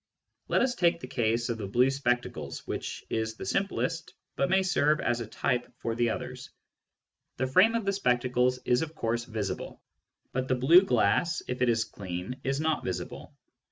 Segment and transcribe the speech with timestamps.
[0.47, 4.63] Let us take the case of the blue spectacles, which is the simplest, but may
[4.63, 6.49] serve as a type for the others.
[7.37, 9.79] The frame of the spectacles is of course visible,
[10.31, 13.31] but the blue glass, if it is clean, is not visible.